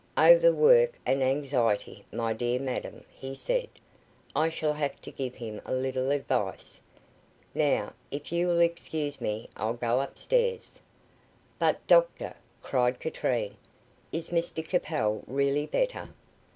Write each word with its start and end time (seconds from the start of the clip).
"Over 0.17 0.51
work 0.51 0.97
and 1.05 1.21
anxiety, 1.21 2.03
my 2.11 2.33
dear 2.33 2.57
madam," 2.57 3.03
he 3.11 3.35
said. 3.35 3.69
"I 4.35 4.49
shall 4.49 4.73
have 4.73 4.99
to 5.01 5.11
give 5.11 5.35
him 5.35 5.61
a 5.63 5.75
little 5.75 6.09
advice. 6.09 6.79
Now, 7.53 7.93
if 8.09 8.31
you 8.31 8.47
will 8.47 8.61
excuse 8.61 9.21
me, 9.21 9.47
I'll 9.55 9.75
go 9.75 9.99
up 9.99 10.17
stairs." 10.17 10.79
"But 11.59 11.85
doctor," 11.85 12.33
cried 12.63 12.99
Katrine; 12.99 13.57
"is 14.11 14.31
Mr 14.31 14.67
Capel 14.67 15.21
really 15.27 15.67
better?" 15.67 16.09